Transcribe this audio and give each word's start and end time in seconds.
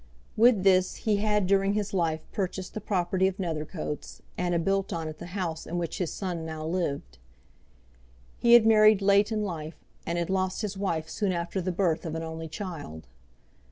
With 0.35 0.63
this 0.63 0.95
he 0.95 1.17
had 1.17 1.45
during 1.45 1.73
his 1.73 1.93
life 1.93 2.25
purchased 2.31 2.73
the 2.73 2.81
property 2.81 3.27
of 3.27 3.37
Nethercoats, 3.37 4.23
and 4.35 4.55
had 4.55 4.65
built 4.65 4.91
on 4.91 5.07
it 5.07 5.19
the 5.19 5.27
house 5.37 5.67
in 5.67 5.77
which 5.77 5.99
his 5.99 6.11
son 6.11 6.43
now 6.43 6.65
lived. 6.65 7.19
He 8.39 8.53
had 8.53 8.65
married 8.65 9.03
late 9.03 9.31
in 9.31 9.43
life, 9.43 9.75
and 10.03 10.17
had 10.17 10.31
lost 10.31 10.63
his 10.63 10.75
wife 10.75 11.07
soon 11.07 11.31
after 11.31 11.61
the 11.61 11.71
birth 11.71 12.03
of 12.03 12.15
an 12.15 12.23
only 12.23 12.47
child. 12.47 13.05